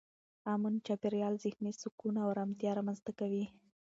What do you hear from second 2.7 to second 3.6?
رامنځته کوي.